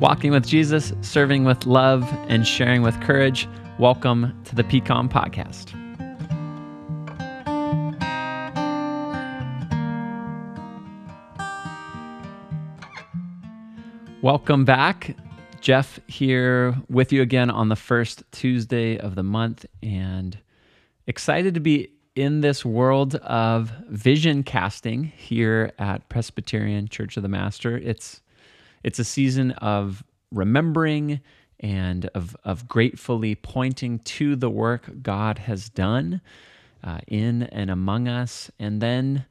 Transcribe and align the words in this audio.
Walking 0.00 0.32
with 0.32 0.44
Jesus, 0.44 0.92
serving 1.02 1.44
with 1.44 1.66
love, 1.66 2.02
and 2.28 2.44
sharing 2.44 2.82
with 2.82 3.00
courage. 3.00 3.48
Welcome 3.78 4.38
to 4.44 4.56
the 4.56 4.64
PCOM 4.64 5.08
podcast. 5.08 5.72
Welcome 14.20 14.64
back. 14.64 15.16
Jeff 15.60 16.00
here 16.08 16.74
with 16.90 17.12
you 17.12 17.22
again 17.22 17.48
on 17.48 17.68
the 17.68 17.76
first 17.76 18.24
Tuesday 18.32 18.98
of 18.98 19.14
the 19.14 19.22
month, 19.22 19.64
and 19.80 20.36
excited 21.06 21.54
to 21.54 21.60
be 21.60 21.90
in 22.16 22.40
this 22.40 22.64
world 22.64 23.14
of 23.16 23.70
vision 23.88 24.42
casting 24.42 25.04
here 25.04 25.72
at 25.78 26.08
Presbyterian 26.08 26.88
Church 26.88 27.16
of 27.16 27.22
the 27.22 27.28
Master. 27.28 27.78
It's 27.78 28.20
it's 28.84 28.98
a 28.98 29.04
season 29.04 29.50
of 29.52 30.04
remembering 30.30 31.20
and 31.58 32.06
of, 32.14 32.36
of 32.44 32.68
gratefully 32.68 33.34
pointing 33.34 33.98
to 34.00 34.36
the 34.36 34.50
work 34.50 34.90
God 35.02 35.38
has 35.38 35.70
done 35.70 36.20
uh, 36.82 36.98
in 37.08 37.44
and 37.44 37.70
among 37.70 38.06
us, 38.06 38.50
and 38.58 38.82
then 38.82 39.24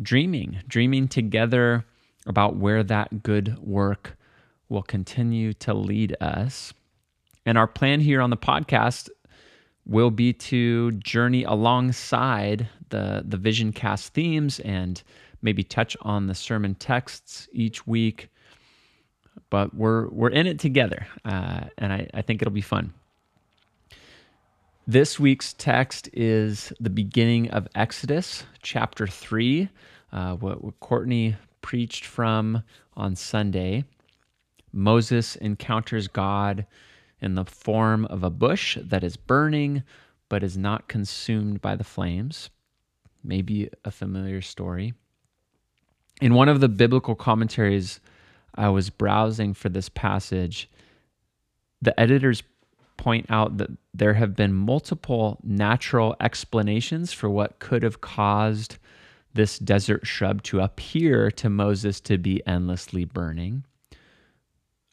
dreaming, 0.00 0.62
dreaming 0.66 1.06
together 1.06 1.84
about 2.26 2.56
where 2.56 2.82
that 2.82 3.22
good 3.22 3.58
work 3.58 4.16
will 4.70 4.82
continue 4.82 5.52
to 5.52 5.74
lead 5.74 6.16
us. 6.22 6.72
And 7.44 7.58
our 7.58 7.66
plan 7.66 8.00
here 8.00 8.22
on 8.22 8.30
the 8.30 8.38
podcast 8.38 9.10
will 9.84 10.10
be 10.10 10.32
to 10.32 10.92
journey 10.92 11.44
alongside 11.44 12.70
the, 12.88 13.22
the 13.26 13.36
Vision 13.36 13.70
Cast 13.70 14.14
themes 14.14 14.60
and 14.60 15.02
maybe 15.42 15.62
touch 15.62 15.94
on 16.00 16.26
the 16.26 16.34
sermon 16.34 16.74
texts 16.74 17.46
each 17.52 17.86
week 17.86 18.30
but 19.50 19.74
we're 19.74 20.08
we're 20.08 20.30
in 20.30 20.46
it 20.46 20.58
together, 20.58 21.06
uh, 21.24 21.64
and 21.78 21.92
I, 21.92 22.08
I 22.14 22.22
think 22.22 22.42
it'll 22.42 22.52
be 22.52 22.60
fun. 22.60 22.92
This 24.86 25.18
week's 25.18 25.54
text 25.54 26.10
is 26.12 26.72
the 26.78 26.90
beginning 26.90 27.50
of 27.50 27.66
Exodus, 27.74 28.44
chapter 28.62 29.06
three, 29.06 29.70
uh, 30.12 30.34
what, 30.34 30.62
what 30.62 30.78
Courtney 30.80 31.36
preached 31.62 32.04
from 32.04 32.62
on 32.94 33.16
Sunday. 33.16 33.84
Moses 34.72 35.36
encounters 35.36 36.08
God 36.08 36.66
in 37.20 37.34
the 37.34 37.44
form 37.44 38.04
of 38.06 38.22
a 38.22 38.28
bush 38.30 38.76
that 38.82 39.02
is 39.02 39.16
burning 39.16 39.82
but 40.28 40.42
is 40.42 40.58
not 40.58 40.88
consumed 40.88 41.62
by 41.62 41.76
the 41.76 41.84
flames. 41.84 42.50
Maybe 43.22 43.70
a 43.84 43.90
familiar 43.90 44.42
story. 44.42 44.92
In 46.20 46.34
one 46.34 46.48
of 46.48 46.60
the 46.60 46.68
biblical 46.68 47.14
commentaries 47.14 48.00
I 48.54 48.68
was 48.68 48.90
browsing 48.90 49.54
for 49.54 49.68
this 49.68 49.88
passage, 49.88 50.70
the 51.82 51.98
editors 51.98 52.42
point 52.96 53.26
out 53.28 53.58
that 53.58 53.70
there 53.92 54.14
have 54.14 54.36
been 54.36 54.54
multiple 54.54 55.38
natural 55.42 56.16
explanations 56.20 57.12
for 57.12 57.28
what 57.28 57.58
could 57.58 57.82
have 57.82 58.00
caused 58.00 58.78
this 59.34 59.58
desert 59.58 60.06
shrub 60.06 60.42
to 60.44 60.60
appear 60.60 61.30
to 61.32 61.50
Moses 61.50 62.00
to 62.00 62.16
be 62.16 62.40
endlessly 62.46 63.04
burning. 63.04 63.64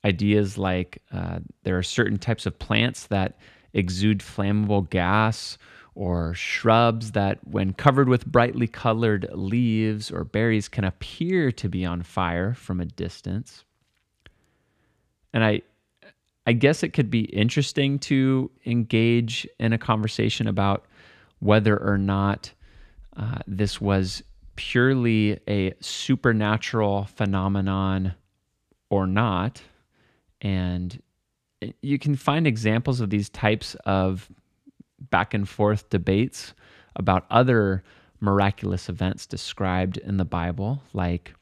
Ideas 0.03 0.58
like 0.58 1.03
uh, 1.12 1.40
there 1.64 1.78
are 1.78 1.84
certain 1.84 2.18
types 2.18 2.48
of 2.48 2.58
plants 2.58 3.06
that 3.08 3.38
exude 3.73 4.20
flammable 4.20 4.90
gas 4.90 5.59
or 5.94 6.34
shrubs 6.34 7.11
that, 7.11 7.39
when 7.45 7.73
covered 7.73 8.08
with 8.08 8.25
brightly 8.25 8.67
colored 8.67 9.28
leaves 9.34 10.09
or 10.09 10.23
berries, 10.23 10.70
can 10.70 10.84
appear 10.84 11.52
to 11.52 11.67
be 11.67 11.86
on 11.86 12.02
fire 12.02 12.53
from 12.53 12.80
a 12.80 12.86
distance. 12.86 13.66
And 15.34 15.44
I, 15.44 15.62
I 16.47 16.53
guess 16.53 16.84
it 16.84 16.89
could 16.89 17.09
be 17.09 17.22
interesting 17.22 18.00
to 18.00 18.52
engage 18.66 19.47
in 19.59 19.73
a 19.73 19.78
conversation 19.78 20.47
about 20.47 20.86
whether 21.39 21.78
or 21.78 21.97
not 21.97 22.51
uh, 23.18 23.40
this 23.46 23.81
was 23.81 24.24
purely 24.56 25.40
a 25.47 25.74
supernatural 25.81 27.06
phenomenon 27.06 28.13
or 28.90 29.07
not. 29.07 29.62
And 30.41 31.01
you 31.81 32.00
can 32.00 32.16
find 32.16 32.47
examples 32.47 33.01
of 33.01 33.09
these 33.09 33.30
types 33.30 33.75
of 33.85 34.30
back 35.09 35.34
and 35.34 35.47
forth 35.47 35.89
debates 35.89 36.53
about 36.95 37.25
other 37.29 37.84
miraculous 38.19 38.88
events 38.88 39.25
described 39.25 39.97
in 39.97 40.17
the 40.17 40.25
Bible, 40.25 40.84
like 40.94 41.34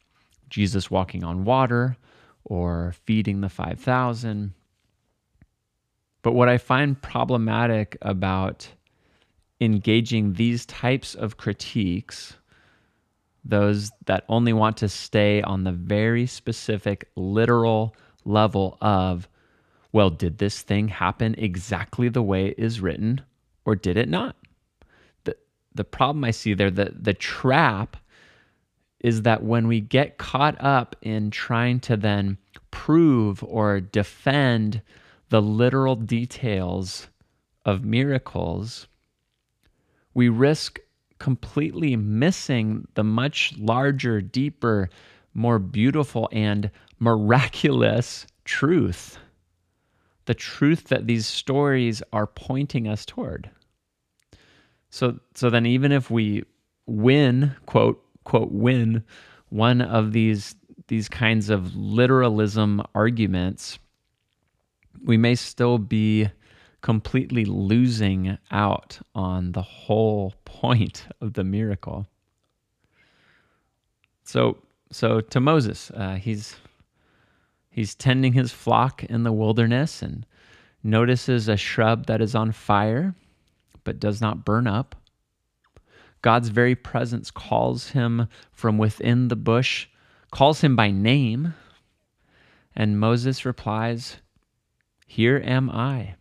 Jesus 0.48 0.90
walking 0.90 1.22
on 1.24 1.44
water 1.44 1.96
or 2.44 2.94
feeding 3.04 3.40
the 3.40 3.48
5,000. 3.48 4.54
But 6.22 6.32
what 6.32 6.48
I 6.48 6.58
find 6.58 7.00
problematic 7.00 7.96
about 8.02 8.68
engaging 9.60 10.32
these 10.34 10.64
types 10.66 11.14
of 11.14 11.36
critiques, 11.36 12.34
those 13.44 13.90
that 14.06 14.24
only 14.28 14.52
want 14.52 14.78
to 14.78 14.88
stay 14.88 15.42
on 15.42 15.64
the 15.64 15.72
very 15.72 16.26
specific 16.26 17.08
literal 17.14 17.94
level 18.24 18.78
of, 18.80 19.28
well, 19.92 20.10
did 20.10 20.38
this 20.38 20.62
thing 20.62 20.88
happen 20.88 21.34
exactly 21.36 22.08
the 22.08 22.22
way 22.22 22.46
it 22.46 22.58
is 22.58 22.80
written? 22.80 23.20
Or 23.64 23.74
did 23.74 23.96
it 23.96 24.08
not? 24.08 24.36
The, 25.24 25.36
the 25.74 25.84
problem 25.84 26.24
I 26.24 26.30
see 26.30 26.54
there, 26.54 26.70
the, 26.70 26.94
the 26.98 27.14
trap 27.14 27.96
is 29.00 29.22
that 29.22 29.42
when 29.42 29.66
we 29.66 29.80
get 29.80 30.18
caught 30.18 30.60
up 30.60 30.96
in 31.02 31.30
trying 31.30 31.80
to 31.80 31.96
then 31.96 32.36
prove 32.70 33.42
or 33.42 33.80
defend 33.80 34.82
the 35.30 35.40
literal 35.40 35.96
details 35.96 37.08
of 37.64 37.84
miracles, 37.84 38.86
we 40.12 40.28
risk 40.28 40.78
completely 41.18 41.96
missing 41.96 42.86
the 42.94 43.04
much 43.04 43.54
larger, 43.56 44.20
deeper, 44.20 44.90
more 45.34 45.58
beautiful, 45.58 46.28
and 46.32 46.70
miraculous 46.98 48.26
truth 48.44 49.18
the 50.30 50.34
truth 50.34 50.84
that 50.84 51.08
these 51.08 51.26
stories 51.26 52.04
are 52.12 52.28
pointing 52.28 52.86
us 52.86 53.04
toward. 53.04 53.50
So 54.88 55.18
so 55.34 55.50
then 55.50 55.66
even 55.66 55.90
if 55.90 56.08
we 56.08 56.44
win, 56.86 57.56
quote, 57.66 58.00
quote, 58.22 58.52
win 58.52 59.02
one 59.48 59.80
of 59.80 60.12
these 60.12 60.54
these 60.86 61.08
kinds 61.08 61.50
of 61.50 61.74
literalism 61.74 62.80
arguments, 62.94 63.80
we 65.04 65.16
may 65.16 65.34
still 65.34 65.78
be 65.78 66.28
completely 66.80 67.44
losing 67.44 68.38
out 68.52 69.00
on 69.16 69.50
the 69.50 69.62
whole 69.62 70.34
point 70.44 71.08
of 71.20 71.32
the 71.32 71.42
miracle. 71.42 72.06
So, 74.22 74.58
so 74.92 75.20
to 75.20 75.40
Moses, 75.40 75.90
uh, 75.90 76.14
he's 76.14 76.54
He's 77.70 77.94
tending 77.94 78.32
his 78.32 78.52
flock 78.52 79.04
in 79.04 79.22
the 79.22 79.32
wilderness 79.32 80.02
and 80.02 80.26
notices 80.82 81.48
a 81.48 81.56
shrub 81.56 82.06
that 82.06 82.20
is 82.20 82.34
on 82.34 82.52
fire 82.52 83.14
but 83.84 84.00
does 84.00 84.20
not 84.20 84.44
burn 84.44 84.66
up. 84.66 84.96
God's 86.22 86.48
very 86.48 86.74
presence 86.74 87.30
calls 87.30 87.90
him 87.90 88.28
from 88.52 88.76
within 88.76 89.28
the 89.28 89.36
bush, 89.36 89.88
calls 90.30 90.60
him 90.60 90.76
by 90.76 90.90
name, 90.90 91.54
and 92.74 93.00
Moses 93.00 93.44
replies, 93.44 94.18
Here 95.06 95.40
am 95.42 95.70
I. 95.70 96.16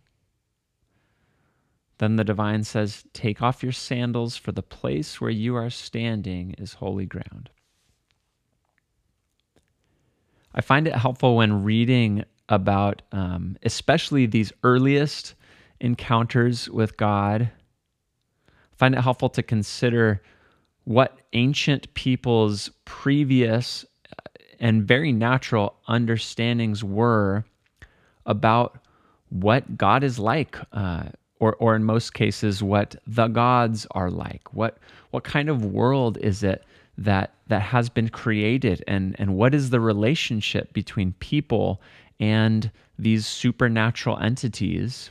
Then 1.98 2.16
the 2.16 2.24
divine 2.24 2.64
says, 2.64 3.04
Take 3.12 3.42
off 3.42 3.62
your 3.62 3.74
sandals, 3.74 4.38
for 4.38 4.54
the 4.54 4.64
place 4.64 5.20
where 5.20 5.30
you 5.30 5.56
are 5.56 5.70
standing 5.70 6.54
is 6.54 6.74
holy 6.76 7.06
ground. 7.06 7.50
I 10.54 10.62
find 10.62 10.88
it 10.88 10.96
helpful 10.96 11.36
when 11.36 11.64
reading 11.64 12.25
about, 12.48 13.01
um, 13.12 13.57
especially 13.63 14.25
these 14.25 14.51
earliest 14.63 15.36
encounters 15.80 16.69
with 16.69 16.98
God. 16.98 17.51
I 18.50 18.75
find 18.75 18.96
it 18.96 19.01
helpful 19.01 19.30
to 19.30 19.44
consider 19.44 20.22
what 20.86 21.19
ancient 21.34 21.94
people's 21.94 22.72
previous 22.86 23.86
uh, 24.12 24.30
and 24.60 24.88
very 24.88 25.12
natural 25.12 25.75
understandings 25.88 26.84
were 26.84 27.45
about 28.25 28.80
what 29.30 29.78
God 29.78 30.04
is 30.04 30.18
like, 30.18 30.57
uh, 30.74 31.10
or, 31.40 31.56
or 31.56 31.75
in 31.75 31.84
most 31.84 32.13
cases, 32.16 32.63
what 32.63 32.95
the 33.06 33.28
gods 33.28 33.86
are 33.92 34.10
like. 34.10 34.52
What, 34.54 34.80
what 35.12 35.24
kind 35.24 35.50
of 35.50 35.63
world 35.63 36.18
is 36.18 36.42
it 36.42 36.63
that 37.00 37.34
that 37.48 37.62
has 37.62 37.90
been 37.90 38.10
created 38.10 38.84
and 38.88 39.16
and 39.19 39.36
what 39.36 39.56
is 39.56 39.69
the 39.69 39.80
relationship 39.80 40.74
between 40.74 41.13
people 41.13 41.81
and 42.19 42.72
these 42.98 43.25
supernatural 43.25 44.18
entities 44.19 45.10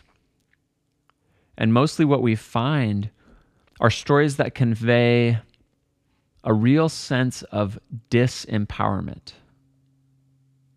and 1.57 1.73
mostly 1.73 2.05
what 2.05 2.23
we 2.23 2.35
find 2.35 3.11
are 3.81 3.91
stories 3.91 4.37
that 4.37 4.55
convey 4.55 5.39
a 6.45 6.53
real 6.53 6.89
sense 6.89 7.43
of 7.45 7.79
disempowerment 8.11 9.33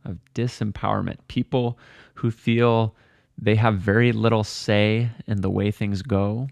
of 0.06 0.19
disempowerment. 0.34 1.18
People 1.28 1.78
who 2.16 2.31
feel 2.31 2.96
they 3.38 3.56
have 3.56 3.78
very 3.78 4.12
little 4.12 4.44
say 4.44 5.10
in 5.28 5.42
the 5.42 5.50
way 5.50 5.72
things 5.72 6.02
go, 6.02 6.48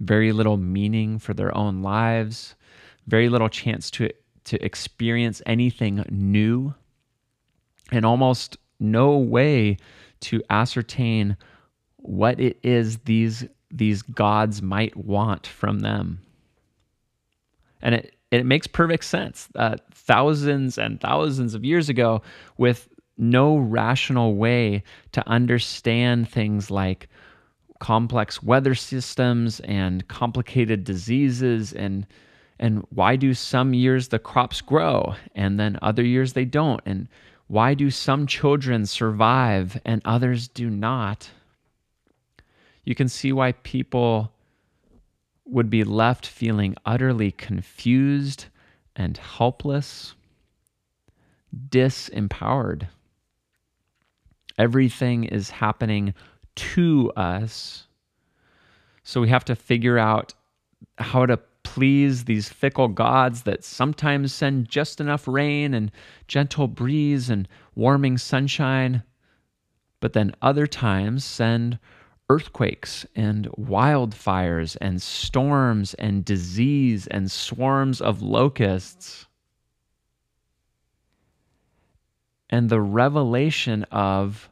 very 0.00 0.32
little 0.32 0.56
meaning 0.56 1.18
for 1.18 1.34
their 1.34 1.56
own 1.56 1.82
lives, 1.82 2.54
very 3.06 3.28
little 3.28 3.48
chance 3.48 3.90
to, 3.92 4.10
to 4.44 4.64
experience 4.64 5.42
anything 5.46 6.04
new, 6.10 6.74
and 7.92 8.04
almost 8.04 8.56
no 8.80 9.16
way 9.18 9.76
to 10.20 10.42
ascertain 10.50 11.36
what 11.96 12.40
it 12.40 12.58
is 12.62 12.98
these, 12.98 13.46
these 13.70 14.02
gods 14.02 14.62
might 14.62 14.96
want 14.96 15.46
from 15.46 15.80
them. 15.80 16.20
And 17.82 17.94
it, 17.96 18.16
it 18.30 18.46
makes 18.46 18.66
perfect 18.66 19.04
sense. 19.04 19.48
Uh, 19.54 19.76
thousands 19.92 20.78
and 20.78 21.00
thousands 21.00 21.54
of 21.54 21.64
years 21.64 21.88
ago, 21.88 22.22
with 22.56 22.88
no 23.16 23.56
rational 23.56 24.34
way 24.34 24.82
to 25.12 25.26
understand 25.28 26.28
things 26.28 26.70
like 26.70 27.08
complex 27.78 28.42
weather 28.42 28.74
systems 28.74 29.60
and 29.60 30.08
complicated 30.08 30.84
diseases 30.84 31.72
and 31.72 32.06
and 32.58 32.86
why 32.90 33.16
do 33.16 33.34
some 33.34 33.74
years 33.74 34.08
the 34.08 34.18
crops 34.18 34.60
grow 34.60 35.14
and 35.34 35.58
then 35.58 35.78
other 35.82 36.04
years 36.04 36.32
they 36.32 36.44
don't? 36.44 36.80
And 36.86 37.08
why 37.46 37.74
do 37.74 37.90
some 37.90 38.26
children 38.26 38.86
survive 38.86 39.80
and 39.84 40.00
others 40.04 40.48
do 40.48 40.70
not? 40.70 41.30
You 42.84 42.94
can 42.94 43.08
see 43.08 43.32
why 43.32 43.52
people 43.52 44.32
would 45.46 45.68
be 45.68 45.84
left 45.84 46.26
feeling 46.26 46.74
utterly 46.86 47.30
confused 47.30 48.46
and 48.96 49.16
helpless 49.16 50.14
disempowered. 51.68 52.88
Everything 54.58 55.24
is 55.24 55.50
happening 55.50 56.14
to 56.54 57.12
us. 57.16 57.86
So 59.02 59.20
we 59.20 59.28
have 59.28 59.44
to 59.46 59.56
figure 59.56 59.98
out 59.98 60.34
how 60.98 61.26
to 61.26 61.38
please 61.74 62.24
these 62.24 62.48
fickle 62.48 62.86
gods 62.86 63.42
that 63.42 63.64
sometimes 63.64 64.32
send 64.32 64.68
just 64.68 65.00
enough 65.00 65.26
rain 65.26 65.74
and 65.74 65.90
gentle 66.28 66.68
breeze 66.68 67.28
and 67.28 67.48
warming 67.74 68.16
sunshine, 68.16 69.02
but 69.98 70.12
then 70.12 70.32
other 70.40 70.68
times 70.68 71.24
send 71.24 71.76
earthquakes 72.30 73.04
and 73.16 73.48
wildfires 73.58 74.76
and 74.80 75.02
storms 75.02 75.94
and 75.94 76.24
disease 76.24 77.08
and 77.08 77.28
swarms 77.28 78.00
of 78.00 78.22
locusts. 78.22 79.26
and 82.50 82.70
the 82.70 82.80
revelation 82.80 83.82
of 83.90 84.48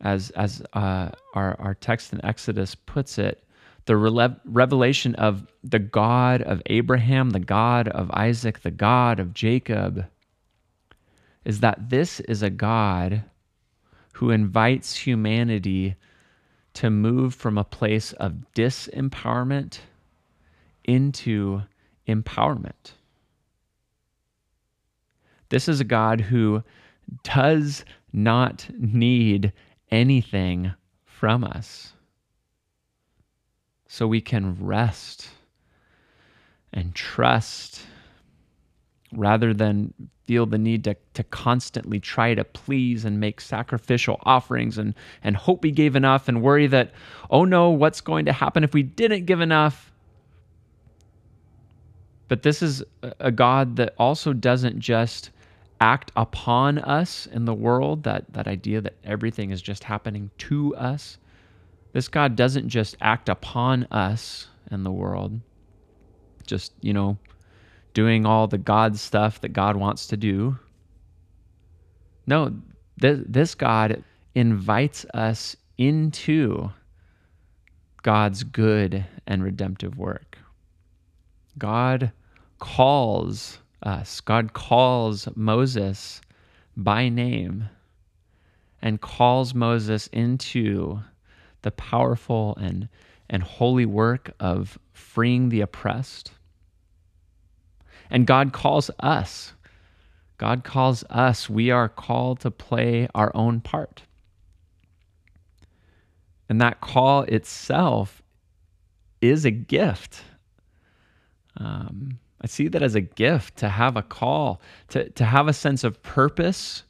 as 0.00 0.30
as 0.30 0.62
uh, 0.72 1.10
our 1.34 1.54
our 1.60 1.74
text 1.74 2.12
in 2.12 2.24
Exodus 2.24 2.74
puts 2.74 3.18
it, 3.18 3.44
the 3.86 3.96
revelation 3.96 5.14
of 5.14 5.46
the 5.62 5.78
God 5.78 6.42
of 6.42 6.60
Abraham, 6.66 7.30
the 7.30 7.40
God 7.40 7.88
of 7.88 8.10
Isaac, 8.10 8.60
the 8.60 8.70
God 8.70 9.20
of 9.20 9.32
Jacob, 9.32 10.06
is 11.44 11.60
that 11.60 11.88
this 11.88 12.20
is 12.20 12.42
a 12.42 12.50
God 12.50 13.22
who 14.14 14.30
invites 14.30 14.96
humanity 14.96 15.94
to 16.74 16.90
move 16.90 17.34
from 17.34 17.56
a 17.56 17.64
place 17.64 18.12
of 18.14 18.34
disempowerment 18.54 19.78
into 20.84 21.62
empowerment. 22.08 22.92
This 25.48 25.68
is 25.68 25.80
a 25.80 25.84
God 25.84 26.20
who 26.20 26.64
does 27.22 27.84
not 28.12 28.68
need 28.76 29.52
anything 29.90 30.72
from 31.04 31.44
us. 31.44 31.92
So 33.88 34.06
we 34.06 34.20
can 34.20 34.56
rest 34.60 35.28
and 36.72 36.94
trust 36.94 37.82
rather 39.12 39.54
than 39.54 39.94
feel 40.24 40.44
the 40.44 40.58
need 40.58 40.84
to, 40.84 40.96
to 41.14 41.22
constantly 41.24 42.00
try 42.00 42.34
to 42.34 42.44
please 42.44 43.04
and 43.04 43.20
make 43.20 43.40
sacrificial 43.40 44.18
offerings 44.24 44.76
and, 44.76 44.94
and 45.22 45.36
hope 45.36 45.62
we 45.62 45.70
gave 45.70 45.94
enough 45.94 46.28
and 46.28 46.42
worry 46.42 46.66
that, 46.66 46.92
oh 47.30 47.44
no, 47.44 47.70
what's 47.70 48.00
going 48.00 48.24
to 48.24 48.32
happen 48.32 48.64
if 48.64 48.74
we 48.74 48.82
didn't 48.82 49.24
give 49.24 49.40
enough? 49.40 49.92
But 52.28 52.42
this 52.42 52.60
is 52.60 52.82
a 53.20 53.30
God 53.30 53.76
that 53.76 53.94
also 53.98 54.32
doesn't 54.32 54.80
just 54.80 55.30
act 55.80 56.10
upon 56.16 56.78
us 56.78 57.26
in 57.26 57.44
the 57.44 57.54
world, 57.54 58.02
that, 58.02 58.24
that 58.32 58.48
idea 58.48 58.80
that 58.80 58.94
everything 59.04 59.50
is 59.50 59.62
just 59.62 59.84
happening 59.84 60.30
to 60.38 60.74
us. 60.74 61.18
This 61.92 62.08
God 62.08 62.36
doesn't 62.36 62.68
just 62.68 62.96
act 63.00 63.28
upon 63.28 63.84
us 63.84 64.48
and 64.70 64.84
the 64.84 64.90
world, 64.90 65.40
just, 66.46 66.72
you 66.80 66.92
know, 66.92 67.18
doing 67.94 68.26
all 68.26 68.46
the 68.46 68.58
God 68.58 68.98
stuff 68.98 69.40
that 69.40 69.54
God 69.54 69.76
wants 69.76 70.08
to 70.08 70.16
do. 70.16 70.58
No, 72.26 72.54
th- 73.00 73.24
this 73.26 73.54
God 73.54 74.04
invites 74.34 75.06
us 75.14 75.56
into 75.78 76.70
God's 78.02 78.44
good 78.44 79.04
and 79.26 79.42
redemptive 79.42 79.96
work. 79.96 80.38
God 81.58 82.12
calls 82.58 83.58
us. 83.82 84.20
God 84.20 84.52
calls 84.52 85.28
Moses 85.34 86.20
by 86.76 87.08
name 87.08 87.68
and 88.82 89.00
calls 89.00 89.54
Moses 89.54 90.06
into 90.08 91.00
the 91.66 91.72
powerful 91.72 92.56
and, 92.60 92.88
and 93.28 93.42
holy 93.42 93.84
work 93.84 94.32
of 94.38 94.78
freeing 94.92 95.48
the 95.48 95.60
oppressed. 95.60 96.30
And 98.08 98.24
God 98.24 98.52
calls 98.52 98.88
us. 99.00 99.52
God 100.38 100.62
calls 100.62 101.02
us. 101.10 101.50
We 101.50 101.72
are 101.72 101.88
called 101.88 102.38
to 102.40 102.52
play 102.52 103.08
our 103.16 103.32
own 103.34 103.60
part. 103.60 104.02
And 106.48 106.60
that 106.60 106.80
call 106.80 107.22
itself 107.22 108.22
is 109.20 109.44
a 109.44 109.50
gift. 109.50 110.22
Um, 111.56 112.20
I 112.40 112.46
see 112.46 112.68
that 112.68 112.82
as 112.84 112.94
a 112.94 113.00
gift 113.00 113.56
to 113.56 113.68
have 113.68 113.96
a 113.96 114.02
call, 114.02 114.60
to, 114.90 115.10
to 115.10 115.24
have 115.24 115.48
a 115.48 115.52
sense 115.52 115.82
of 115.82 116.00
purpose, 116.04 116.84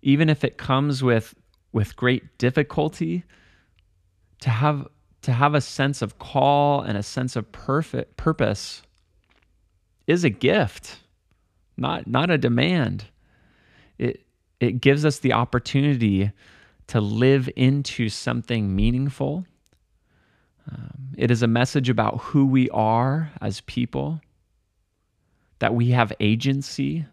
even 0.00 0.28
if 0.28 0.44
it 0.44 0.58
comes 0.58 1.02
with, 1.02 1.34
with 1.72 1.96
great 1.96 2.38
difficulty, 2.38 3.24
to 4.44 4.50
have, 4.50 4.86
to 5.22 5.32
have 5.32 5.54
a 5.54 5.60
sense 5.62 6.02
of 6.02 6.18
call 6.18 6.82
and 6.82 6.98
a 6.98 7.02
sense 7.02 7.34
of 7.34 7.50
perfect 7.50 8.18
purpose 8.18 8.82
is 10.06 10.22
a 10.22 10.28
gift, 10.28 10.98
not, 11.78 12.06
not 12.06 12.28
a 12.28 12.36
demand. 12.36 13.06
It, 13.96 14.20
it 14.60 14.82
gives 14.82 15.06
us 15.06 15.18
the 15.18 15.32
opportunity 15.32 16.30
to 16.88 17.00
live 17.00 17.48
into 17.56 18.10
something 18.10 18.76
meaningful. 18.76 19.46
Um, 20.70 21.14
it 21.16 21.30
is 21.30 21.42
a 21.42 21.46
message 21.46 21.88
about 21.88 22.20
who 22.20 22.44
we 22.44 22.68
are 22.68 23.30
as 23.40 23.62
people 23.62 24.20
that 25.60 25.74
we 25.74 25.92
have 25.92 26.12
agency, 26.20 27.06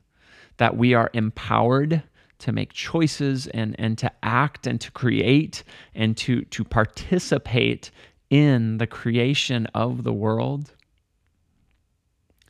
that 0.57 0.75
we 0.75 0.93
are 0.95 1.09
empowered 1.13 2.03
to 2.41 2.51
make 2.51 2.74
choices 2.74 3.48
and, 3.48 3.75
and 3.79 3.98
to 3.98 4.12
act 4.24 4.67
and 4.67 4.79
to 4.81 4.91
create 4.91 5.63
and 5.95 6.17
to, 6.17 6.43
to 6.45 6.63
participate 6.63 7.91
in 8.29 8.77
the 8.77 8.88
creation 8.88 9.67
of 9.74 10.03
the 10.03 10.13
world. 10.13 10.74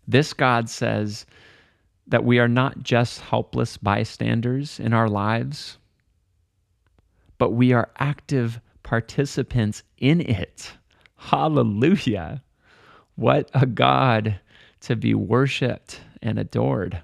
This 0.07 0.33
God 0.33 0.69
says 0.69 1.25
that 2.07 2.23
we 2.23 2.39
are 2.39 2.47
not 2.47 2.83
just 2.83 3.21
helpless 3.21 3.77
bystanders 3.77 4.79
in 4.79 4.93
our 4.93 5.09
lives, 5.09 5.77
but 7.37 7.51
we 7.51 7.73
are 7.73 7.89
active 7.97 8.59
participants 8.83 9.83
in 9.97 10.21
it. 10.21 10.71
Hallelujah. 11.15 12.43
What 13.15 13.49
a 13.53 13.65
God 13.65 14.39
to 14.81 14.95
be 14.95 15.13
worshiped 15.13 16.01
and 16.21 16.39
adored. 16.39 17.01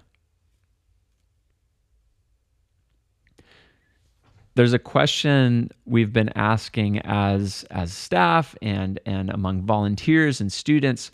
There's 4.57 4.73
a 4.73 4.79
question 4.79 5.69
we've 5.85 6.11
been 6.11 6.29
asking 6.35 6.97
as 7.01 7.63
as 7.69 7.93
staff 7.93 8.55
and 8.59 8.99
and 9.05 9.29
among 9.29 9.61
volunteers 9.61 10.41
and 10.41 10.51
students 10.51 11.11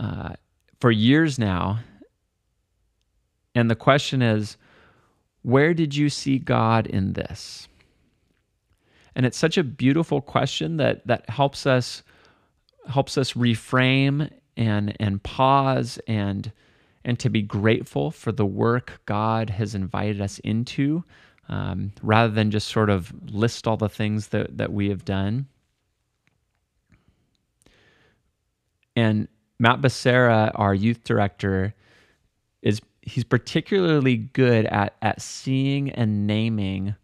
uh, 0.00 0.30
for 0.80 0.90
years 0.90 1.38
now, 1.38 1.78
and 3.54 3.70
the 3.70 3.76
question 3.76 4.20
is, 4.20 4.56
where 5.42 5.74
did 5.74 5.94
you 5.94 6.08
see 6.08 6.40
God 6.40 6.88
in 6.88 7.12
this? 7.12 7.68
And 9.14 9.24
it's 9.26 9.38
such 9.38 9.56
a 9.56 9.62
beautiful 9.62 10.20
question 10.20 10.78
that 10.78 11.06
that 11.06 11.30
helps 11.30 11.66
us 11.66 12.02
helps 12.88 13.16
us 13.16 13.34
reframe 13.34 14.28
and 14.56 14.96
and 14.98 15.22
pause 15.22 16.00
and 16.08 16.50
and 17.04 17.16
to 17.20 17.30
be 17.30 17.42
grateful 17.42 18.10
for 18.10 18.32
the 18.32 18.44
work 18.44 19.02
God 19.06 19.50
has 19.50 19.76
invited 19.76 20.20
us 20.20 20.40
into, 20.40 21.04
um, 21.48 21.92
rather 22.02 22.32
than 22.32 22.50
just 22.50 22.68
sort 22.68 22.90
of 22.90 23.12
list 23.30 23.66
all 23.66 23.76
the 23.76 23.88
things 23.88 24.28
that, 24.28 24.56
that 24.56 24.72
we 24.72 24.88
have 24.88 25.04
done. 25.04 25.46
And 28.94 29.28
Matt 29.58 29.80
Becerra, 29.80 30.52
our 30.54 30.74
youth 30.74 31.04
director, 31.04 31.74
is 32.62 32.80
he's 33.00 33.24
particularly 33.24 34.16
good 34.16 34.66
at 34.66 34.96
at 35.02 35.20
seeing 35.20 35.90
and 35.90 36.26
naming 36.26 36.94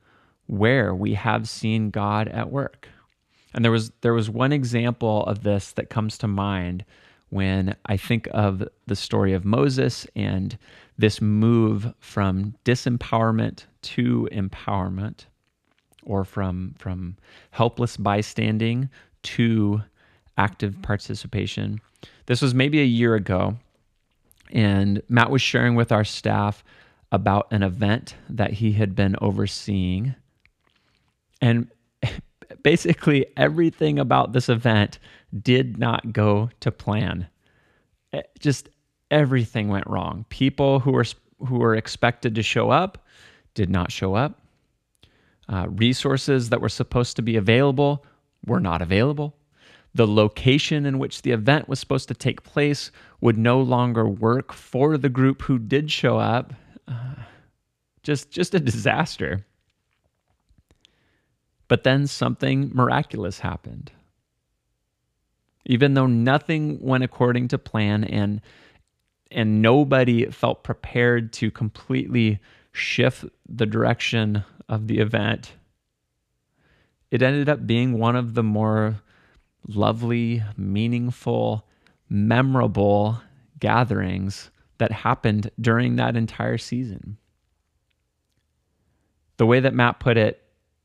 where 0.47 0.95
we 0.95 1.15
have 1.15 1.49
seen 1.49 1.91
God 1.91 2.29
at 2.29 2.51
work. 2.51 2.89
And 3.55 3.65
there 3.65 3.73
was 3.73 3.91
there 4.03 4.15
was 4.15 4.29
one 4.29 4.53
example 4.53 5.25
of 5.25 5.43
this 5.43 5.73
that 5.73 5.91
comes 5.91 6.19
to 6.19 6.29
mind 6.29 6.85
when 7.31 7.77
I 7.87 7.97
think 7.97 8.29
of 8.33 8.67
the 8.87 8.97
story 8.97 9.33
of 9.35 9.45
Moses 9.45 10.07
and 10.17 10.57
this 10.99 11.21
move 11.21 11.95
from 12.01 12.55
disempowerment 12.65 13.65
to 13.83 14.29
empowerment 14.33 15.27
or 16.05 16.25
from 16.25 16.75
from 16.79 17.17
helpless 17.53 17.97
bystanding 17.97 18.91
to 19.23 19.83
active 20.37 20.81
participation. 20.83 21.81
This 22.27 22.43
was 22.43 22.55
maybe 22.55 22.81
a 22.81 22.85
year 22.85 23.15
ago 23.15 23.57
and 24.53 25.03
Matt 25.09 25.31
was 25.31 25.43
sharing 25.43 25.75
with 25.75 25.93
our 25.93 26.05
staff 26.05 26.65
about 27.13 27.49
an 27.51 27.63
event 27.63 28.15
that 28.29 28.53
he 28.53 28.73
had 28.73 28.95
been 28.95 29.17
overseeing. 29.21 30.15
And 31.41 31.69
basically, 32.63 33.27
everything 33.37 33.99
about 33.99 34.33
this 34.33 34.49
event 34.49 34.99
did 35.43 35.79
not 35.79 36.13
go 36.13 36.51
to 36.61 36.71
plan. 36.71 37.29
It, 38.13 38.17
eh, 38.17 38.23
just 38.39 38.69
everything 39.11 39.69
went 39.69 39.87
wrong. 39.87 40.25
People 40.29 40.81
who 40.81 40.93
were 40.93 41.05
who 41.47 41.59
were 41.59 41.75
expected 41.75 42.35
to 42.35 42.43
show 42.43 42.71
up 42.71 43.05
did 43.55 43.71
not 43.71 43.93
show 43.93 44.15
up. 44.15 44.41
Uh, 45.49 45.67
resources 45.69 46.51
that 46.51 46.61
were 46.61 46.69
supposed 46.69 47.17
to 47.17 47.23
be 47.23 47.37
available 47.37 48.05
were 48.45 48.61
not 48.61 48.83
available. 48.83 49.35
The 49.95 50.07
location 50.07 50.85
in 50.85 50.99
which 50.99 51.23
the 51.23 51.31
event 51.31 51.69
was 51.69 51.81
supposed 51.81 52.09
to 52.09 52.15
take 52.15 52.43
place 52.43 52.91
would 53.21 53.39
no 53.39 53.61
longer 53.61 54.07
work 54.07 54.53
for 54.53 54.99
the 54.99 55.09
group 55.09 55.43
who 55.43 55.59
did 55.59 55.91
show 55.91 56.19
up. 56.19 56.53
Uh, 56.87 57.15
just, 58.03 58.31
just 58.31 58.55
a 58.55 58.61
disaster. 58.61 59.47
But 61.67 61.85
then 61.85 62.07
something 62.07 62.71
miraculous 62.75 63.41
happened. 63.41 63.91
Even 65.65 65.95
though 65.95 66.07
nothing 66.07 66.79
went 66.81 67.05
according 67.05 67.49
to 67.49 67.59
plan 67.59 68.05
and 68.05 68.41
and 69.31 69.63
nobody 69.63 70.27
felt 70.31 70.65
prepared 70.65 71.33
to 71.35 71.51
completely 71.51 72.41
shift 72.73 73.25
the 73.49 73.67
direction 73.67 74.45
of 74.69 74.87
the 74.87 74.99
event, 74.99 75.53
it 77.11 77.23
ended 77.23 77.49
up 77.49 77.67
being 77.67 77.99
one 77.99 78.17
of 78.17 78.35
the 78.35 78.43
more 78.43 79.01
lovely, 79.67 80.43
meaningful, 80.57 81.67
memorable 82.09 83.21
gatherings 83.59 84.51
that 84.79 84.93
happened 84.93 85.51
during 85.61 85.97
that 85.97 86.17
entire 86.17 86.59
season. 86.59 87.19
The 89.37 89.47
way 89.47 89.61
that 89.61 89.75
Matt 89.75 90.01
put 90.01 90.17
it 90.17 90.43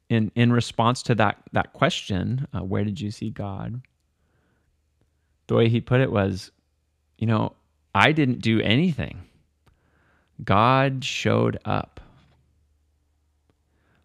in, 0.10 0.32
in 0.36 0.52
response 0.52 1.02
to 1.04 1.16
that, 1.16 1.38
that 1.54 1.74
question, 1.74 2.48
uh, 2.54 2.64
where 2.64 2.84
did 2.84 3.00
you 3.00 3.12
see 3.12 3.30
God? 3.30 3.82
The 5.48 5.56
way 5.56 5.70
he 5.70 5.82
put 5.82 6.02
it 6.02 6.12
was, 6.12 6.52
you 7.18 7.28
know, 7.28 7.54
I 7.96 8.12
didn't 8.12 8.42
do 8.42 8.60
anything. 8.62 9.24
God 10.44 11.04
showed 11.06 11.60
up, 11.66 12.00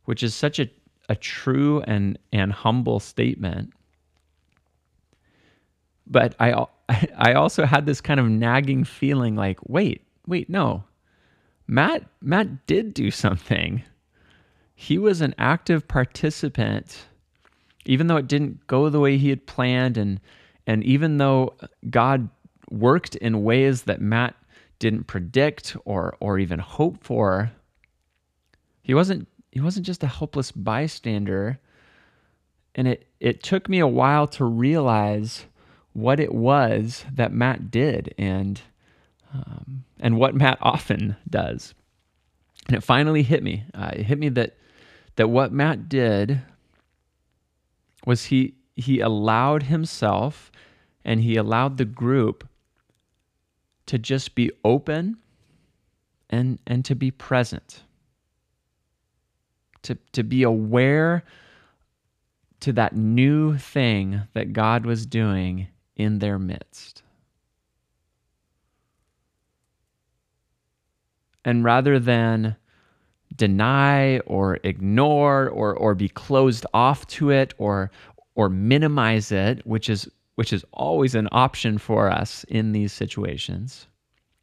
which 0.05 0.23
is 0.23 0.35
such 0.35 0.59
a, 0.59 0.71
a 1.09 1.17
true 1.17 1.83
and, 1.87 2.19
and 2.33 2.53
humble 2.53 3.01
statement 3.01 3.73
but 6.09 6.35
I 6.41 6.67
I 7.17 7.35
also 7.35 7.65
had 7.67 7.87
this 7.87 8.01
kind 8.01 8.19
of 8.21 8.29
nagging 8.29 8.85
feeling 8.85 9.37
like, 9.37 9.59
wait, 9.69 10.03
wait, 10.27 10.49
no. 10.49 10.85
Matt 11.67 12.05
Matt 12.23 12.67
did 12.67 12.95
do 12.95 13.11
something. 13.11 13.83
He 14.75 14.97
was 14.97 15.21
an 15.21 15.35
active 15.39 15.87
participant 15.89 17.07
even 17.85 18.07
though 18.07 18.17
it 18.17 18.29
didn't 18.29 18.67
go 18.67 18.91
the 18.91 19.01
way 19.01 19.17
he 19.19 19.31
had 19.31 19.47
planned 19.47 19.99
and 19.99 20.21
and 20.67 20.83
even 20.85 21.19
though 21.19 21.55
God 21.91 22.29
worked 22.71 23.17
in 23.17 23.43
ways 23.43 23.83
that 23.83 24.01
Matt 24.01 24.35
didn't 24.79 25.05
predict 25.05 25.77
or 25.85 26.17
or 26.21 26.39
even 26.39 26.59
hope 26.59 27.03
for, 27.03 27.53
he 28.83 28.95
wasn't 28.95 29.29
he 29.51 29.61
wasn't 29.61 29.87
just 29.87 30.03
a 30.03 30.09
helpless 30.09 30.53
bystander. 30.53 31.59
And 32.75 32.87
it 32.87 33.07
it 33.21 33.43
took 33.43 33.69
me 33.69 33.79
a 33.81 33.87
while 33.87 34.27
to 34.29 34.45
realize 34.45 35.47
what 35.93 36.21
it 36.21 36.33
was 36.33 37.05
that 37.13 37.33
Matt 37.33 37.71
did 37.71 38.15
and 38.17 38.61
um, 39.33 39.85
and 39.99 40.17
what 40.17 40.35
Matt 40.35 40.59
often 40.63 41.17
does. 41.29 41.75
And 42.69 42.77
it 42.77 42.83
finally 42.83 43.23
hit 43.23 43.43
me. 43.43 43.65
Uh, 43.75 43.91
it 43.95 44.07
hit 44.07 44.19
me 44.19 44.29
that 44.31 44.57
that 45.17 45.29
what 45.29 45.53
Matt 45.53 45.89
did 45.89 46.43
was 48.07 48.27
he 48.27 48.55
he 48.77 49.01
allowed 49.01 49.65
himself 49.65 50.53
and 51.05 51.21
he 51.21 51.37
allowed 51.37 51.79
the 51.79 51.85
group 51.85 52.47
to 53.89 53.99
just 53.99 54.35
be 54.35 54.51
open 54.65 55.19
and 56.31 56.59
and 56.67 56.85
to 56.85 56.95
be 56.95 57.11
present. 57.11 57.83
To 59.83 59.97
to 60.13 60.23
be 60.23 60.43
aware 60.43 61.25
to 62.61 62.73
that 62.73 62.97
new 62.97 63.57
thing 63.57 64.23
that 64.35 64.53
God 64.53 64.85
was 64.85 65.07
doing 65.07 65.69
in 65.97 66.19
their 66.19 66.39
midst. 66.39 67.03
And 71.45 71.65
rather 71.65 71.99
than 71.99 72.57
deny 73.37 74.19
or 74.21 74.59
ignore 74.65 75.49
or, 75.49 75.75
or 75.75 75.95
be 75.95 76.09
closed 76.09 76.67
off 76.75 77.07
to 77.07 77.31
it 77.31 77.55
or, 77.59 77.91
or 78.35 78.49
minimize 78.49 79.31
it, 79.33 79.65
which 79.67 79.89
is, 79.89 80.09
which 80.39 80.53
is 80.53 80.65
always 80.73 81.17
an 81.17 81.29
option 81.33 81.79
for 81.79 82.09
us 82.09 82.45
in 82.45 82.71
these 82.71 82.93
situations, 82.93 83.89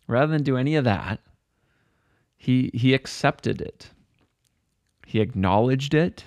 rather 0.07 0.29
than 0.29 0.43
do 0.43 0.57
any 0.57 0.75
of 0.75 0.83
that, 0.83 1.21
he, 2.35 2.69
he 2.73 2.93
accepted 2.93 3.61
it. 3.61 3.91
He 5.07 5.21
acknowledged 5.21 5.93
it 5.93 6.25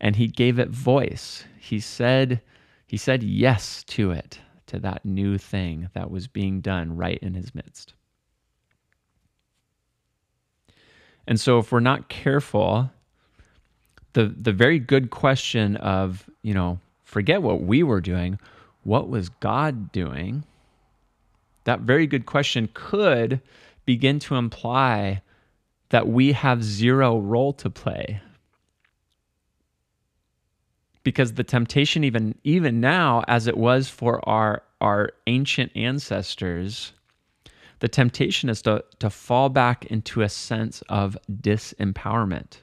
and 0.00 0.14
he 0.14 0.28
gave 0.28 0.60
it 0.60 0.68
voice. 0.68 1.46
He 1.58 1.80
said, 1.80 2.40
he 2.86 2.96
said 2.96 3.24
yes 3.24 3.82
to 3.88 4.12
it, 4.12 4.38
to 4.68 4.78
that 4.78 5.04
new 5.04 5.36
thing 5.36 5.88
that 5.92 6.08
was 6.08 6.28
being 6.28 6.60
done 6.60 6.96
right 6.96 7.18
in 7.22 7.34
his 7.34 7.52
midst. 7.56 7.94
And 11.26 11.40
so 11.40 11.58
if 11.58 11.72
we're 11.72 11.80
not 11.80 12.08
careful, 12.08 12.88
the 14.12 14.26
the 14.26 14.52
very 14.52 14.78
good 14.78 15.10
question 15.10 15.74
of, 15.78 16.30
you 16.42 16.54
know, 16.54 16.78
forget 17.12 17.42
what 17.42 17.60
we 17.60 17.82
were 17.82 18.00
doing, 18.00 18.38
what 18.84 19.10
was 19.10 19.28
God 19.28 19.92
doing? 19.92 20.44
That 21.64 21.80
very 21.80 22.06
good 22.06 22.24
question 22.24 22.70
could 22.72 23.42
begin 23.84 24.18
to 24.20 24.36
imply 24.36 25.20
that 25.90 26.08
we 26.08 26.32
have 26.32 26.64
zero 26.64 27.18
role 27.18 27.52
to 27.52 27.68
play 27.68 28.22
because 31.04 31.34
the 31.34 31.44
temptation 31.44 32.02
even 32.02 32.34
even 32.44 32.80
now 32.80 33.22
as 33.28 33.46
it 33.46 33.58
was 33.58 33.88
for 33.90 34.26
our 34.26 34.62
our 34.80 35.10
ancient 35.26 35.70
ancestors 35.76 36.92
the 37.80 37.88
temptation 37.88 38.48
is 38.48 38.62
to 38.62 38.82
to 39.00 39.10
fall 39.10 39.48
back 39.48 39.84
into 39.86 40.22
a 40.22 40.28
sense 40.28 40.82
of 40.88 41.18
disempowerment 41.30 42.58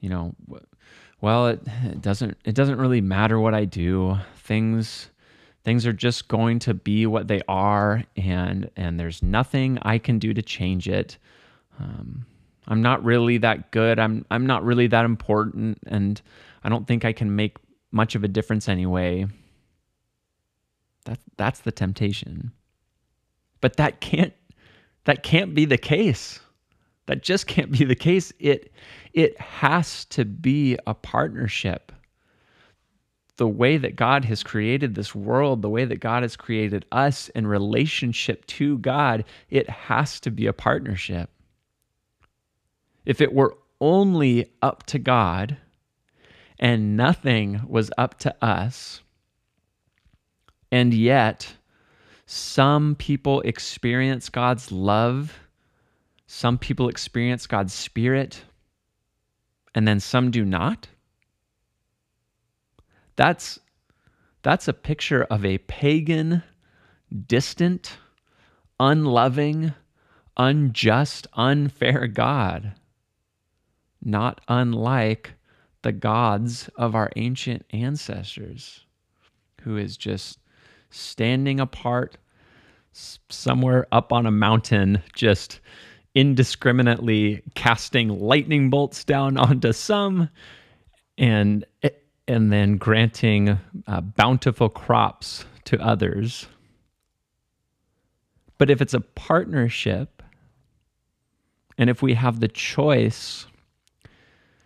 you 0.00 0.08
know 0.08 0.34
well 1.20 1.48
it, 1.48 1.60
it 1.84 2.00
doesn't 2.00 2.36
it 2.44 2.54
doesn't 2.54 2.78
really 2.78 3.00
matter 3.00 3.38
what 3.38 3.54
i 3.54 3.64
do 3.64 4.16
things 4.36 5.10
things 5.64 5.86
are 5.86 5.92
just 5.92 6.28
going 6.28 6.58
to 6.58 6.72
be 6.72 7.06
what 7.06 7.28
they 7.28 7.40
are 7.48 8.04
and 8.16 8.70
and 8.76 8.98
there's 8.98 9.22
nothing 9.22 9.78
i 9.82 9.98
can 9.98 10.18
do 10.18 10.32
to 10.32 10.42
change 10.42 10.88
it 10.88 11.18
um, 11.80 12.24
i'm 12.66 12.82
not 12.82 13.02
really 13.04 13.38
that 13.38 13.70
good 13.70 13.98
i'm 13.98 14.24
i'm 14.30 14.46
not 14.46 14.64
really 14.64 14.86
that 14.86 15.04
important 15.04 15.78
and 15.86 16.22
I 16.62 16.68
don't 16.68 16.86
think 16.86 17.04
I 17.04 17.12
can 17.12 17.34
make 17.34 17.56
much 17.90 18.14
of 18.14 18.24
a 18.24 18.28
difference 18.28 18.68
anyway. 18.68 19.26
That 21.04 21.18
that's 21.36 21.60
the 21.60 21.72
temptation. 21.72 22.52
But 23.60 23.76
that 23.76 24.00
can't 24.00 24.34
that 25.04 25.22
can't 25.22 25.54
be 25.54 25.64
the 25.64 25.78
case. 25.78 26.40
That 27.08 27.24
just 27.24 27.48
can't 27.48 27.72
be 27.72 27.84
the 27.84 27.96
case. 27.96 28.32
It 28.40 28.72
it 29.14 29.40
has 29.40 30.06
to 30.06 30.24
be 30.26 30.78
a 30.86 30.94
partnership. 30.94 31.92
the 33.38 33.48
way 33.48 33.78
that 33.78 33.96
God 33.96 34.26
has 34.26 34.44
created 34.44 34.94
this 34.94 35.14
world, 35.14 35.62
the 35.62 35.70
way 35.70 35.86
that 35.86 36.00
God 36.00 36.22
has 36.22 36.36
created 36.36 36.86
us 36.92 37.30
in 37.30 37.48
relationship 37.48 38.46
to 38.46 38.78
God, 38.78 39.24
it 39.50 39.68
has 39.70 40.20
to 40.22 40.30
be 40.30 40.46
a 40.46 40.54
partnership. 40.54 41.30
If 43.06 43.20
it 43.20 43.32
were 43.34 43.56
only 43.80 44.52
up 44.62 44.84
to 44.86 44.98
God 44.98 45.58
and 46.58 46.96
nothing 46.96 47.62
was 47.68 47.90
up 47.98 48.18
to 48.20 48.34
us, 48.44 49.02
and 50.72 50.94
yet 50.94 51.54
some 52.26 52.96
people 52.96 53.40
experience 53.42 54.28
God's 54.28 54.72
love, 54.72 55.38
some 56.28 56.58
people 56.58 56.88
experience 56.88 57.48
God's 57.48 57.74
spirit, 57.74 58.44
and 59.74 59.88
then 59.88 59.98
some 59.98 60.30
do 60.30 60.44
not 60.44 60.86
that's 63.18 63.58
that's 64.42 64.68
a 64.68 64.72
picture 64.72 65.24
of 65.24 65.44
a 65.44 65.58
pagan, 65.58 66.44
distant, 67.26 67.98
unloving, 68.78 69.74
unjust, 70.36 71.26
unfair 71.32 72.06
God. 72.06 72.74
Not 74.00 74.40
unlike 74.46 75.32
the 75.82 75.90
gods 75.90 76.70
of 76.76 76.94
our 76.94 77.10
ancient 77.16 77.66
ancestors, 77.72 78.86
who 79.62 79.76
is 79.76 79.96
just 79.96 80.38
standing 80.88 81.58
apart 81.58 82.18
somewhere 82.92 83.88
up 83.90 84.12
on 84.12 84.26
a 84.26 84.30
mountain, 84.30 85.02
just 85.12 85.58
indiscriminately 86.18 87.40
casting 87.54 88.08
lightning 88.08 88.70
bolts 88.70 89.04
down 89.04 89.36
onto 89.46 89.72
some 89.72 90.28
and 91.16 91.64
and 92.26 92.52
then 92.52 92.76
granting 92.76 93.56
uh, 93.86 94.00
bountiful 94.00 94.68
crops 94.68 95.44
to 95.64 95.80
others. 95.80 96.48
But 98.58 98.68
if 98.68 98.82
it's 98.82 98.94
a 98.94 99.00
partnership, 99.00 100.22
and 101.78 101.88
if 101.88 102.02
we 102.02 102.14
have 102.14 102.40
the 102.40 102.48
choice 102.48 103.46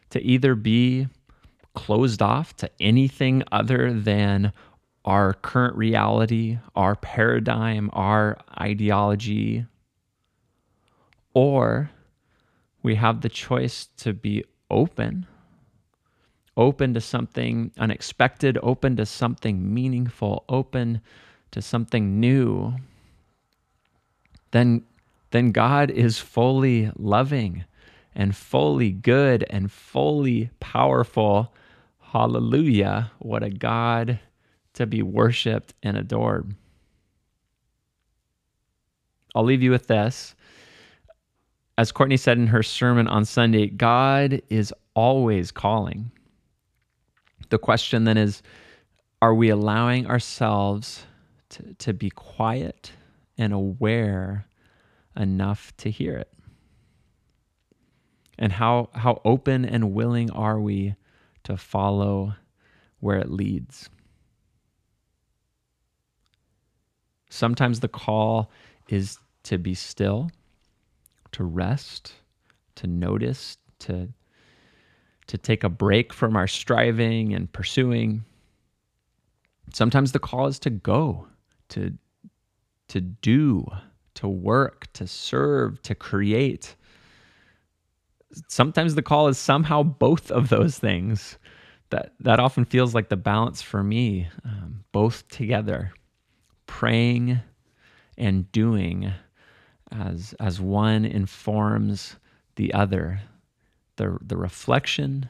to 0.08 0.22
either 0.22 0.54
be 0.54 1.06
closed 1.74 2.22
off 2.22 2.56
to 2.56 2.70
anything 2.80 3.42
other 3.52 3.92
than 3.92 4.54
our 5.04 5.34
current 5.34 5.76
reality, 5.76 6.58
our 6.74 6.96
paradigm, 6.96 7.90
our 7.92 8.38
ideology, 8.58 9.66
or 11.34 11.90
we 12.82 12.96
have 12.96 13.20
the 13.20 13.28
choice 13.28 13.86
to 13.98 14.12
be 14.12 14.44
open 14.70 15.26
open 16.56 16.94
to 16.94 17.00
something 17.00 17.70
unexpected, 17.78 18.58
open 18.62 18.96
to 18.96 19.06
something 19.06 19.72
meaningful, 19.72 20.44
open 20.48 21.00
to 21.50 21.62
something 21.62 22.20
new, 22.20 22.74
then, 24.50 24.82
then 25.30 25.50
God 25.52 25.90
is 25.90 26.18
fully 26.18 26.90
loving 26.96 27.64
and 28.14 28.36
fully 28.36 28.90
good 28.90 29.44
and 29.48 29.72
fully 29.72 30.50
powerful. 30.60 31.54
Hallelujah. 32.00 33.10
What 33.18 33.42
a 33.42 33.50
God 33.50 34.20
to 34.74 34.86
be 34.86 35.02
worshiped 35.02 35.72
and 35.82 35.96
adored. 35.96 36.54
I'll 39.34 39.44
leave 39.44 39.62
you 39.62 39.70
with 39.70 39.86
this. 39.86 40.34
As 41.82 41.90
Courtney 41.90 42.16
said 42.16 42.38
in 42.38 42.46
her 42.46 42.62
sermon 42.62 43.08
on 43.08 43.24
Sunday, 43.24 43.66
God 43.66 44.40
is 44.48 44.72
always 44.94 45.50
calling 45.50 46.12
the 47.48 47.58
question 47.58 48.04
then 48.04 48.16
is 48.16 48.40
are 49.20 49.34
we 49.34 49.48
allowing 49.48 50.06
ourselves 50.06 51.04
to, 51.48 51.74
to 51.74 51.92
be 51.92 52.08
quiet 52.08 52.92
and 53.36 53.52
aware 53.52 54.46
enough 55.16 55.76
to 55.78 55.90
hear 55.90 56.18
it? 56.18 56.32
And 58.38 58.52
how, 58.52 58.88
how 58.94 59.20
open 59.24 59.64
and 59.64 59.92
willing 59.92 60.30
are 60.30 60.60
we 60.60 60.94
to 61.42 61.56
follow 61.56 62.36
where 63.00 63.18
it 63.18 63.28
leads? 63.28 63.90
Sometimes 67.28 67.80
the 67.80 67.88
call 67.88 68.52
is 68.88 69.18
to 69.42 69.58
be 69.58 69.74
still, 69.74 70.30
to 71.32 71.44
rest, 71.44 72.12
to 72.76 72.86
notice, 72.86 73.58
to 73.80 74.08
to 75.26 75.38
take 75.38 75.64
a 75.64 75.68
break 75.68 76.12
from 76.12 76.36
our 76.36 76.46
striving 76.46 77.32
and 77.34 77.50
pursuing. 77.52 78.24
Sometimes 79.72 80.12
the 80.12 80.18
call 80.18 80.46
is 80.46 80.58
to 80.58 80.70
go, 80.70 81.26
to, 81.70 81.96
to 82.88 83.00
do, 83.00 83.66
to 84.14 84.28
work, 84.28 84.92
to 84.92 85.06
serve, 85.06 85.80
to 85.82 85.94
create. 85.94 86.76
Sometimes 88.48 88.94
the 88.94 89.02
call 89.02 89.28
is 89.28 89.38
somehow 89.38 89.82
both 89.82 90.30
of 90.30 90.48
those 90.48 90.78
things. 90.78 91.38
That, 91.90 92.12
that 92.20 92.40
often 92.40 92.64
feels 92.64 92.94
like 92.94 93.10
the 93.10 93.16
balance 93.16 93.60
for 93.60 93.82
me, 93.82 94.26
um, 94.46 94.82
both 94.92 95.28
together, 95.28 95.92
praying 96.66 97.40
and 98.16 98.50
doing 98.50 99.12
as, 99.92 100.34
as 100.40 100.60
one 100.60 101.04
informs 101.04 102.16
the 102.56 102.72
other 102.74 103.20
the, 103.96 104.18
the 104.22 104.36
reflection 104.36 105.28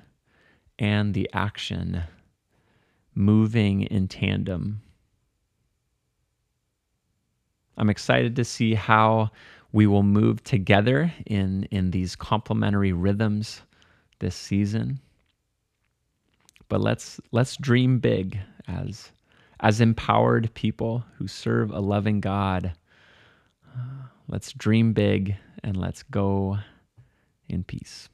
and 0.78 1.14
the 1.14 1.28
action 1.32 2.02
moving 3.14 3.82
in 3.82 4.08
tandem. 4.08 4.80
I'm 7.76 7.90
excited 7.90 8.36
to 8.36 8.44
see 8.44 8.74
how 8.74 9.30
we 9.72 9.86
will 9.86 10.02
move 10.02 10.44
together 10.44 11.12
in, 11.26 11.64
in 11.70 11.90
these 11.90 12.14
complementary 12.14 12.92
rhythms 12.92 13.62
this 14.20 14.36
season. 14.36 15.00
But 16.68 16.80
let's 16.80 17.20
let's 17.32 17.56
dream 17.56 17.98
big 17.98 18.38
as 18.66 19.10
as 19.60 19.80
empowered 19.80 20.54
people 20.54 21.04
who 21.18 21.26
serve 21.28 21.70
a 21.70 21.80
loving 21.80 22.20
God. 22.20 22.72
Let's 24.32 24.54
dream 24.54 24.94
big 24.94 25.36
and 25.62 25.76
let's 25.76 26.02
go 26.02 26.56
in 27.50 27.64
peace. 27.64 28.08